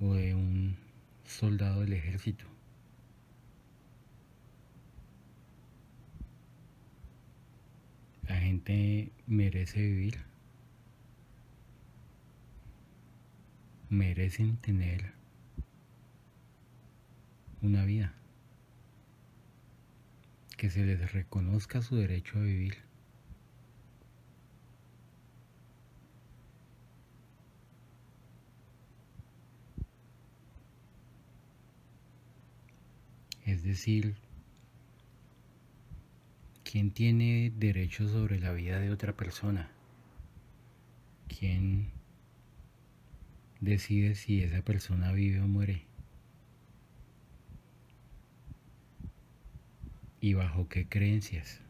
o 0.00 0.14
de 0.14 0.34
un 0.34 0.78
soldado 1.26 1.82
del 1.82 1.92
ejército. 1.92 2.46
La 8.26 8.36
gente 8.36 9.12
merece 9.26 9.82
vivir. 9.82 10.33
Merecen 13.94 14.56
tener 14.56 15.12
una 17.62 17.84
vida. 17.84 18.12
Que 20.56 20.68
se 20.68 20.84
les 20.84 21.12
reconozca 21.12 21.80
su 21.80 21.94
derecho 21.94 22.38
a 22.38 22.42
vivir. 22.42 22.78
Es 33.46 33.62
decir, 33.62 34.16
¿quién 36.64 36.90
tiene 36.90 37.52
derecho 37.56 38.08
sobre 38.08 38.40
la 38.40 38.52
vida 38.52 38.80
de 38.80 38.90
otra 38.90 39.12
persona? 39.12 39.70
¿Quién 41.28 41.92
decide 43.64 44.14
si 44.14 44.42
esa 44.42 44.62
persona 44.62 45.12
vive 45.12 45.40
o 45.40 45.48
muere? 45.48 45.86
¿Y 50.20 50.34
bajo 50.34 50.68
qué 50.68 50.86
creencias? 50.86 51.60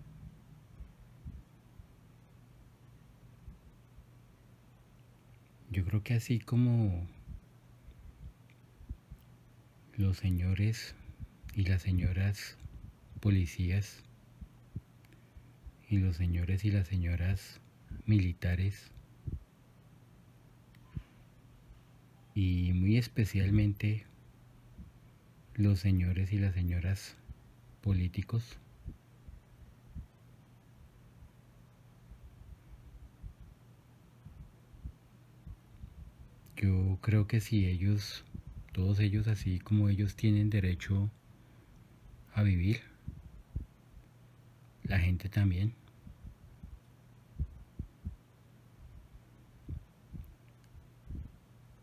Yo 5.70 5.84
creo 5.84 6.02
que 6.02 6.14
así 6.14 6.38
como 6.38 7.08
los 9.96 10.16
señores 10.18 10.94
y 11.54 11.64
las 11.64 11.82
señoras 11.82 12.56
policías 13.20 14.02
y 15.88 15.98
los 15.98 16.16
señores 16.16 16.64
y 16.64 16.70
las 16.70 16.86
señoras 16.86 17.60
militares 18.06 18.92
y 22.34 22.72
muy 22.74 22.96
especialmente 22.96 24.06
los 25.54 25.80
señores 25.80 26.32
y 26.32 26.38
las 26.38 26.54
señoras 26.54 27.16
políticos 27.80 28.58
yo 36.56 36.98
creo 37.02 37.26
que 37.26 37.40
si 37.40 37.66
ellos 37.66 38.24
todos 38.74 38.98
ellos 38.98 39.28
así 39.28 39.60
como 39.60 39.88
ellos 39.88 40.16
tienen 40.16 40.50
derecho 40.50 41.08
a 42.34 42.42
vivir. 42.42 42.80
La 44.82 44.98
gente 44.98 45.28
también. 45.28 45.72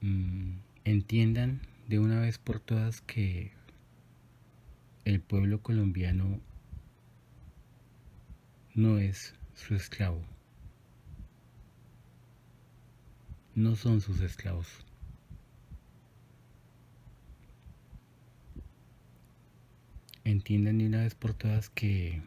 Mm, 0.01 0.40
entiendan 0.85 1.61
de 1.87 1.99
una 1.99 2.19
vez 2.19 2.37
por 2.37 2.59
todas 2.59 3.01
que 3.01 3.51
el 5.05 5.21
pueblo 5.21 5.61
colombiano 5.61 6.39
no 8.73 8.97
es 8.97 9.35
su 9.53 9.75
esclavo. 9.75 10.23
No 13.55 13.75
son 13.75 14.01
sus 14.01 14.21
esclavos. 14.21 14.85
entiendan 20.23 20.77
de 20.77 20.87
una 20.87 21.01
vez 21.01 21.15
por 21.15 21.33
todas 21.33 21.69
que 21.69 22.21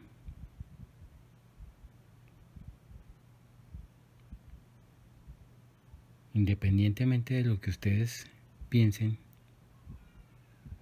Independientemente 6.33 7.33
de 7.33 7.45
lo 7.45 7.61
que 7.61 7.69
ustedes 7.69 8.27
piensen 8.69 9.17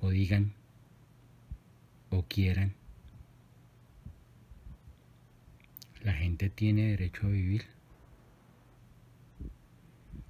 o 0.02 0.10
digan 0.10 0.54
o 2.10 2.24
quieran, 2.24 2.74
la 6.04 6.14
gente 6.14 6.50
tiene 6.50 6.90
derecho 6.90 7.28
a 7.28 7.30
vivir. 7.30 7.66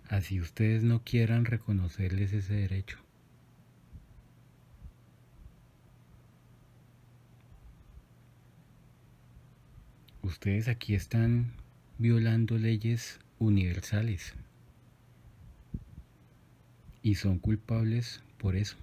Así 0.09 0.39
ustedes 0.39 0.83
no 0.83 1.03
quieran 1.03 1.45
reconocerles 1.45 2.33
ese 2.33 2.53
derecho. 2.53 2.99
Ustedes 10.21 10.67
aquí 10.67 10.93
están 10.93 11.53
violando 11.97 12.57
leyes 12.57 13.19
universales 13.39 14.35
y 17.03 17.15
son 17.15 17.37
culpables 17.37 18.23
por 18.37 18.55
eso, 18.55 18.77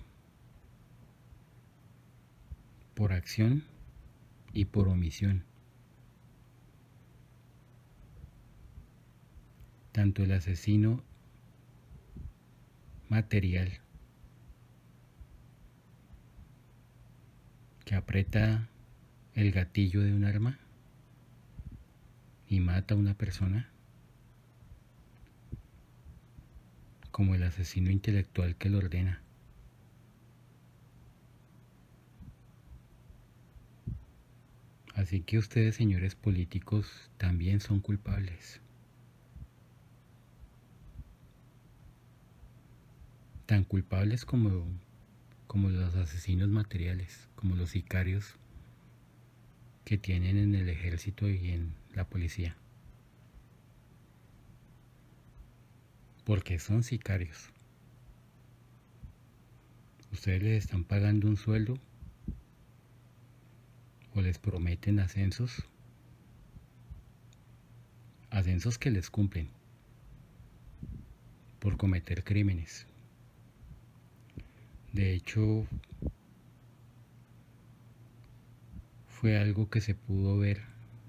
por 2.95 3.15
acción 3.15 3.65
y 4.53 4.67
por 4.67 4.89
omisión. 4.89 5.43
Tanto 9.93 10.23
el 10.23 10.33
asesino 10.33 11.03
material 13.09 13.81
que 17.87 17.95
aprieta 17.95 18.69
el 19.35 19.51
gatillo 19.51 20.03
de 20.03 20.15
un 20.15 20.25
arma 20.25 20.59
y 22.47 22.61
mata 22.61 22.95
a 22.95 22.99
una 22.99 23.15
persona, 23.15 23.71
como 27.21 27.35
el 27.35 27.43
asesino 27.43 27.91
intelectual 27.91 28.57
que 28.57 28.71
lo 28.71 28.79
ordena. 28.79 29.21
Así 34.95 35.21
que 35.21 35.37
ustedes, 35.37 35.75
señores 35.75 36.15
políticos, 36.15 37.11
también 37.19 37.61
son 37.61 37.81
culpables. 37.81 38.63
tan 43.45 43.65
culpables 43.65 44.25
como, 44.25 44.65
como 45.47 45.69
los 45.69 45.95
asesinos 45.97 46.49
materiales, 46.49 47.29
como 47.35 47.55
los 47.55 47.69
sicarios 47.69 48.37
que 49.85 49.99
tienen 49.99 50.39
en 50.39 50.55
el 50.55 50.71
ejército 50.71 51.29
y 51.29 51.51
en 51.51 51.75
la 51.95 52.05
policía. 52.09 52.57
Porque 56.31 56.61
son 56.61 56.85
sicarios. 56.85 57.51
Ustedes 60.13 60.41
les 60.41 60.65
están 60.65 60.85
pagando 60.85 61.27
un 61.27 61.37
sueldo 61.37 61.77
o 64.15 64.21
les 64.21 64.39
prometen 64.39 65.01
ascensos. 65.01 65.65
Ascensos 68.31 68.79
que 68.79 68.93
les 68.93 69.11
cumplen 69.11 69.49
por 71.59 71.77
cometer 71.77 72.23
crímenes. 72.23 72.87
De 74.93 75.13
hecho, 75.13 75.67
fue 79.09 79.37
algo 79.37 79.69
que 79.69 79.81
se 79.81 79.97
pudo 79.97 80.39
ver 80.39 80.63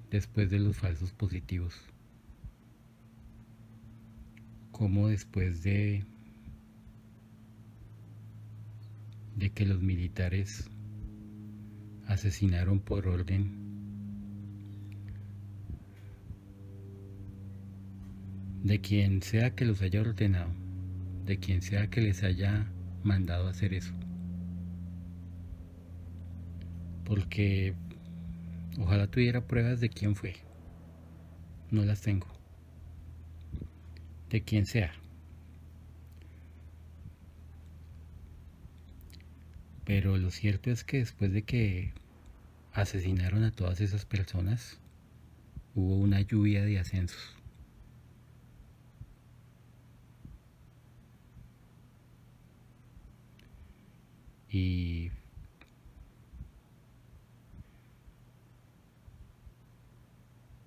después 0.10 0.50
de 0.50 0.58
los 0.58 0.76
falsos 0.76 1.12
positivos. 1.14 1.91
Como 4.82 5.10
después 5.10 5.62
de, 5.62 6.04
de 9.36 9.52
que 9.52 9.68
los 9.68 9.80
militares 9.80 10.72
asesinaron 12.08 12.80
por 12.80 13.08
orden 13.08 13.52
de 18.64 18.82
quien 18.82 19.22
sea 19.22 19.54
que 19.54 19.66
los 19.66 19.84
haya 19.84 20.02
ordenado, 20.02 20.50
de 21.28 21.38
quien 21.38 21.62
sea 21.62 21.92
que 21.92 22.02
les 22.02 22.24
haya 22.24 22.66
mandado 23.04 23.50
hacer 23.50 23.76
eso. 23.76 23.94
Porque 27.06 27.76
ojalá 28.80 29.06
tuviera 29.06 29.46
pruebas 29.46 29.80
de 29.80 29.90
quién 29.90 30.16
fue. 30.16 30.38
No 31.70 31.86
las 31.86 32.02
tengo. 32.02 32.31
De 34.32 34.42
quién 34.42 34.66
sea. 34.66 34.94
Pero 39.86 40.18
lo 40.18 40.32
cierto 40.32 40.72
es 40.72 40.84
que 40.84 40.98
después 40.98 41.32
de 41.32 41.44
que 41.44 41.94
asesinaron 42.74 43.44
a 43.44 43.52
todas 43.52 43.82
esas 43.82 44.06
personas, 44.06 44.80
hubo 45.76 45.98
una 45.98 46.22
lluvia 46.22 46.64
de 46.66 46.80
ascensos. 46.80 47.36
y 54.52 55.10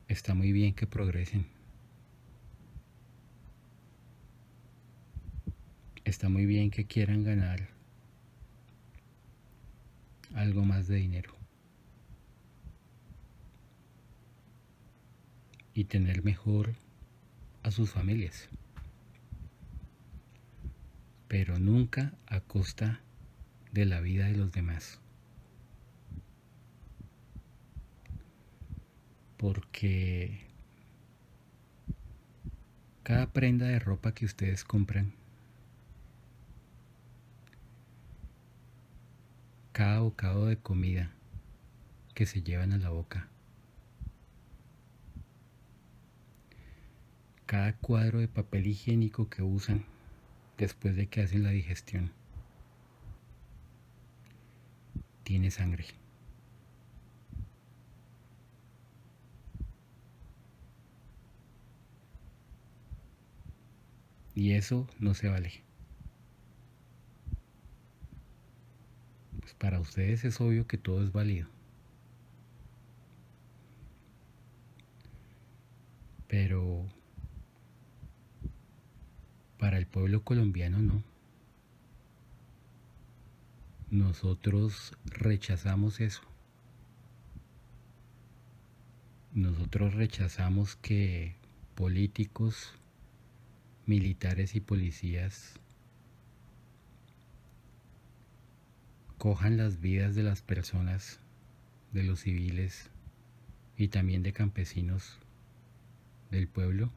está 0.09 0.35
muy 0.35 0.53
bien 0.53 0.75
que 0.75 0.87
progresen. 0.87 1.54
Está 6.05 6.29
muy 6.29 6.45
bien 6.45 6.71
que 6.71 6.87
quieran 6.87 7.25
ganar 7.25 7.69
algo 10.35 10.65
más 10.65 10.87
de 10.87 10.97
dinero. 10.97 11.35
Y 15.73 15.85
tener 15.85 16.23
mejor 16.23 16.75
a 17.63 17.71
sus 17.71 17.91
familias. 17.91 18.49
Pero 21.27 21.59
nunca 21.59 22.13
a 22.27 22.41
costa 22.41 23.01
de 23.73 23.87
la 23.87 24.01
vida 24.01 24.27
de 24.27 24.37
los 24.37 24.53
demás. 24.53 25.01
Porque 29.39 30.47
cada 33.03 33.33
prenda 33.33 33.67
de 33.67 33.79
ropa 33.79 34.13
que 34.13 34.27
ustedes 34.27 34.65
compran, 34.65 35.13
cada 39.75 40.01
bocado 40.01 40.47
de 40.47 40.57
comida 40.57 41.11
que 42.15 42.25
se 42.25 42.43
llevan 42.43 42.73
a 42.73 42.79
la 42.79 42.89
boca, 42.89 43.29
cada 47.45 47.75
cuadro 47.77 48.21
de 48.21 48.29
papel 48.29 48.67
higiénico 48.67 49.29
que 49.29 49.43
usan 49.43 49.85
después 50.57 50.97
de 50.97 51.09
que 51.09 51.21
hacen 51.21 51.43
la 51.43 51.51
digestión. 51.51 52.11
tiene 55.25 55.51
sangre. 55.51 55.87
Y 64.37 64.53
eso 64.53 64.87
no 64.99 65.15
se 65.15 65.29
vale. 65.29 65.63
Pues 69.41 69.54
para 69.65 69.81
ustedes 69.81 70.27
es 70.27 70.43
obvio 70.43 70.67
que 70.67 70.77
todo 70.77 71.03
es 71.03 71.11
válido. 71.11 71.49
Pero 76.29 76.85
para 79.59 79.79
el 79.79 79.87
pueblo 79.87 80.23
colombiano 80.23 80.81
no. 80.81 81.03
Nosotros 83.91 84.93
rechazamos 85.07 85.99
eso. 85.99 86.21
Nosotros 89.33 89.95
rechazamos 89.95 90.77
que 90.77 91.37
políticos, 91.75 92.75
militares 93.87 94.57
y 94.57 94.61
policías 94.61 95.59
cojan 99.25 99.57
las 99.57 99.81
vidas 99.81 100.15
de 100.15 100.23
las 100.23 100.43
personas, 100.43 101.19
de 101.93 102.03
los 102.03 102.21
civiles 102.21 102.91
y 103.79 103.89
también 103.89 104.23
de 104.23 104.35
campesinos 104.35 105.19
del 106.31 106.47
pueblo 106.47 106.91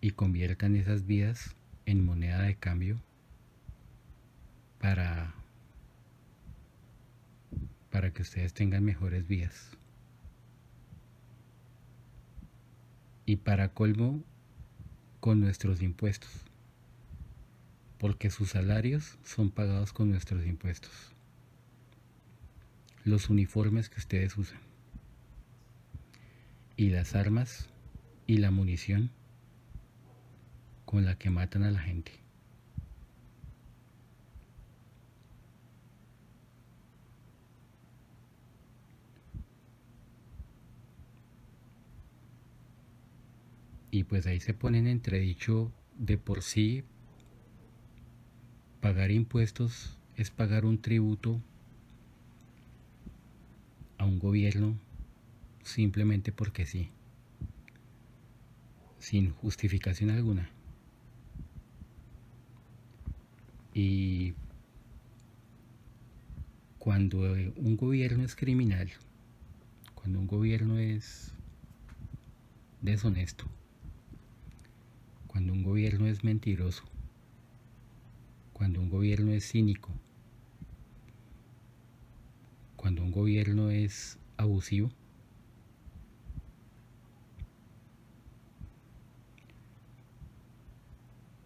y 0.00 0.12
conviertan 0.12 0.74
esas 0.74 1.04
vidas 1.04 1.54
en 1.84 2.02
moneda 2.02 2.40
de 2.40 2.54
cambio 2.54 2.98
para, 4.80 5.34
para 7.90 8.10
que 8.10 8.22
ustedes 8.22 8.54
tengan 8.54 8.84
mejores 8.84 9.28
vidas. 9.28 9.76
Y 13.26 13.36
para 13.36 13.68
colmo, 13.68 14.24
con 15.20 15.42
nuestros 15.42 15.82
impuestos, 15.82 16.43
porque 18.04 18.28
sus 18.28 18.50
salarios 18.50 19.16
son 19.24 19.50
pagados 19.50 19.94
con 19.94 20.10
nuestros 20.10 20.44
impuestos. 20.44 20.92
Los 23.02 23.30
uniformes 23.30 23.88
que 23.88 23.98
ustedes 23.98 24.36
usan 24.36 24.60
y 26.76 26.90
las 26.90 27.14
armas 27.14 27.70
y 28.26 28.36
la 28.36 28.50
munición 28.50 29.10
con 30.84 31.06
la 31.06 31.16
que 31.16 31.30
matan 31.30 31.62
a 31.62 31.70
la 31.70 31.80
gente. 31.80 32.12
Y 43.90 44.04
pues 44.04 44.26
ahí 44.26 44.40
se 44.40 44.52
ponen 44.52 44.86
entredicho 44.86 45.72
de 45.96 46.18
por 46.18 46.42
sí 46.42 46.84
pagar 48.84 49.10
impuestos 49.10 49.96
es 50.18 50.30
pagar 50.30 50.66
un 50.66 50.76
tributo 50.76 51.40
a 53.96 54.04
un 54.04 54.18
gobierno 54.18 54.76
simplemente 55.62 56.32
porque 56.32 56.66
sí, 56.66 56.90
sin 58.98 59.30
justificación 59.30 60.10
alguna. 60.10 60.50
Y 63.72 64.34
cuando 66.78 67.20
un 67.56 67.78
gobierno 67.78 68.22
es 68.22 68.36
criminal, 68.36 68.90
cuando 69.94 70.18
un 70.18 70.26
gobierno 70.26 70.76
es 70.76 71.32
deshonesto, 72.82 73.46
cuando 75.26 75.54
un 75.54 75.62
gobierno 75.62 76.06
es 76.06 76.22
mentiroso, 76.22 76.84
cuando 78.54 78.80
un 78.80 78.88
gobierno 78.88 79.32
es 79.32 79.50
cínico, 79.50 79.90
cuando 82.76 83.02
un 83.02 83.10
gobierno 83.10 83.70
es 83.70 84.18
abusivo, 84.36 84.90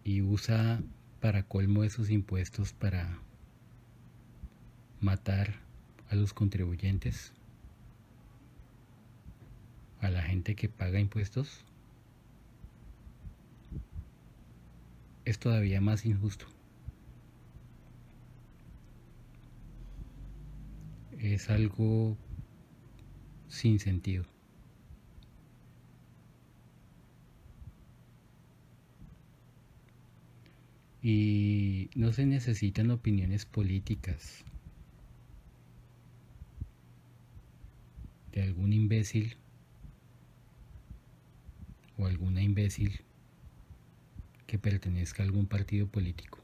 y 0.03 0.21
usa 0.21 0.81
para 1.19 1.43
colmo 1.43 1.83
esos 1.83 2.09
impuestos 2.09 2.73
para 2.73 3.19
matar 5.01 5.55
a 6.09 6.15
los 6.15 6.33
contribuyentes, 6.33 7.33
a 9.99 10.09
la 10.09 10.21
gente 10.21 10.55
que 10.55 10.69
paga 10.69 10.99
impuestos, 10.99 11.65
es 15.25 15.39
todavía 15.39 15.81
más 15.81 16.05
injusto. 16.05 16.58
Es 21.19 21.49
algo 21.49 22.17
sin 23.49 23.79
sentido. 23.79 24.25
Y 31.01 31.89
no 31.95 32.11
se 32.13 32.25
necesitan 32.25 32.91
opiniones 32.91 33.45
políticas 33.45 34.45
de 38.31 38.43
algún 38.43 38.73
imbécil 38.73 39.37
o 41.97 42.05
alguna 42.05 42.41
imbécil 42.41 43.01
que 44.47 44.57
pertenezca 44.57 45.21
a 45.21 45.25
algún 45.25 45.47
partido 45.47 45.87
político, 45.87 46.39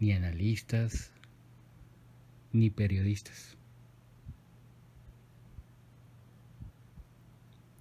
ni 0.00 0.12
analistas, 0.12 1.12
ni 2.52 2.70
periodistas. 2.70 3.56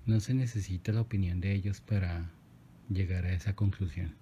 No 0.06 0.20
se 0.20 0.34
necesita 0.34 0.92
la 0.92 1.02
opinión 1.02 1.42
de 1.42 1.54
ellos 1.54 1.82
para 1.82 2.32
llegar 2.90 3.26
a 3.26 3.34
esa 3.34 3.56
conclusión. 3.56 4.16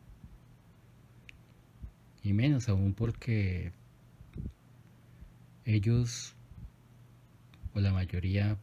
Y 2.24 2.34
menos 2.34 2.68
aún 2.68 2.94
porque 2.94 3.72
ellos, 5.66 6.36
o 7.74 7.80
la 7.80 7.94
mayoría, 7.94 8.58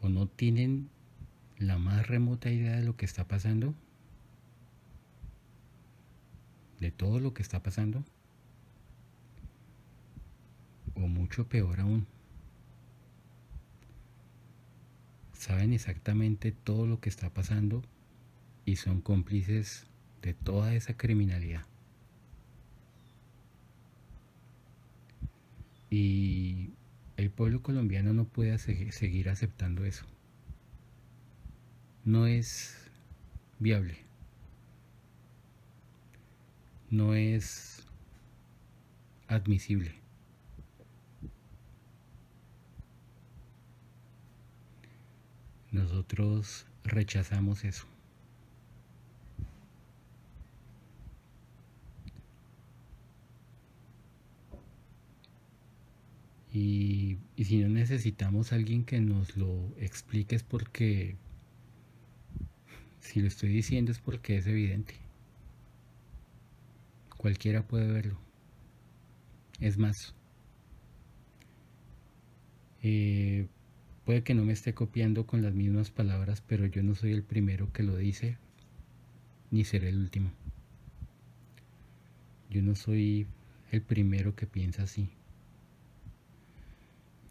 o 0.00 0.08
no 0.08 0.26
tienen 0.26 0.88
la 1.58 1.78
más 1.78 2.06
remota 2.08 2.50
idea 2.50 2.76
de 2.76 2.84
lo 2.84 2.96
que 2.96 3.04
está 3.04 3.28
pasando, 3.28 3.74
de 6.80 6.90
todo 6.90 7.20
lo 7.20 7.34
que 7.34 7.42
está 7.42 7.62
pasando, 7.62 8.02
mucho 11.10 11.48
peor 11.48 11.80
aún, 11.80 12.06
saben 15.32 15.72
exactamente 15.72 16.52
todo 16.52 16.86
lo 16.86 17.00
que 17.00 17.08
está 17.08 17.30
pasando 17.30 17.82
y 18.64 18.76
son 18.76 19.00
cómplices 19.00 19.86
de 20.22 20.34
toda 20.34 20.74
esa 20.74 20.96
criminalidad. 20.96 21.66
Y 25.90 26.70
el 27.16 27.30
pueblo 27.30 27.62
colombiano 27.62 28.12
no 28.12 28.24
puede 28.24 28.58
seguir 28.58 29.28
aceptando 29.28 29.84
eso 29.84 30.06
no 32.04 32.26
es 32.26 32.76
viable. 33.58 33.98
No 36.90 37.14
es 37.14 37.86
admisible. 39.28 39.99
Nosotros 45.72 46.66
rechazamos 46.84 47.64
eso. 47.64 47.86
Y, 56.52 57.18
si 57.38 57.58
no 57.58 57.68
necesitamos 57.68 58.52
a 58.52 58.56
alguien 58.56 58.84
que 58.84 59.00
nos 59.00 59.36
lo 59.36 59.72
explique 59.78 60.34
es 60.34 60.42
porque 60.42 61.16
si 63.00 63.20
lo 63.20 63.28
estoy 63.28 63.50
diciendo 63.50 63.92
es 63.92 63.98
porque 63.98 64.36
es 64.36 64.46
evidente. 64.46 64.94
Cualquiera 67.16 67.62
puede 67.62 67.86
verlo. 67.86 68.18
Es 69.60 69.78
más, 69.78 70.14
eh, 72.82 73.46
puede 74.10 74.24
que 74.24 74.34
no 74.34 74.44
me 74.44 74.52
esté 74.52 74.74
copiando 74.74 75.24
con 75.24 75.40
las 75.40 75.54
mismas 75.54 75.92
palabras, 75.92 76.42
pero 76.44 76.66
yo 76.66 76.82
no 76.82 76.96
soy 76.96 77.12
el 77.12 77.22
primero 77.22 77.72
que 77.72 77.84
lo 77.84 77.96
dice, 77.96 78.38
ni 79.52 79.64
seré 79.64 79.90
el 79.90 79.98
último. 79.98 80.32
Yo 82.50 82.60
no 82.60 82.74
soy 82.74 83.28
el 83.70 83.82
primero 83.82 84.34
que 84.34 84.48
piensa 84.48 84.82
así. 84.82 85.10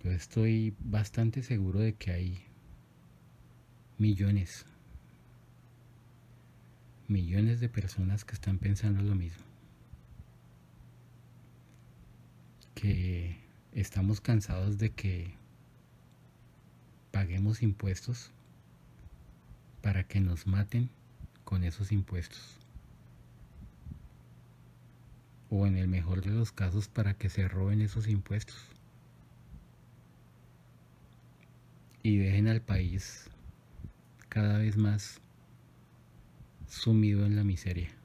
Yo 0.05 0.11
estoy 0.11 0.73
bastante 0.79 1.43
seguro 1.43 1.79
de 1.79 1.95
que 1.95 2.11
hay 2.11 2.39
millones, 3.97 4.65
millones 7.09 7.59
de 7.59 7.67
personas 7.67 8.23
que 8.23 8.35
están 8.35 8.57
pensando 8.57 9.03
lo 9.03 9.15
mismo. 9.15 9.43
Que 12.73 13.35
estamos 13.73 14.21
cansados 14.21 14.77
de 14.77 14.91
que 14.91 15.38
paguemos 17.11 17.61
impuestos 17.61 18.31
para 19.81 20.03
que 20.03 20.19
nos 20.19 20.47
maten 20.47 20.89
con 21.43 21.63
esos 21.63 21.91
impuestos. 21.91 22.57
O 25.49 25.65
en 25.65 25.77
el 25.77 25.87
mejor 25.87 26.21
de 26.21 26.31
los 26.31 26.51
casos 26.51 26.87
para 26.87 27.15
que 27.15 27.29
se 27.29 27.47
roben 27.47 27.81
esos 27.81 28.07
impuestos. 28.07 28.57
Y 32.03 32.17
dejen 32.17 32.47
al 32.47 32.61
país 32.61 33.29
cada 34.29 34.59
vez 34.59 34.77
más 34.77 35.19
sumido 36.67 37.25
en 37.25 37.35
la 37.35 37.43
miseria. 37.43 37.98